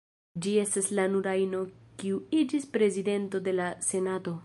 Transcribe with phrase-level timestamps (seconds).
[0.45, 1.61] Ŝi estas la nura ino
[2.01, 4.39] kiu iĝis Prezidento de la Senato.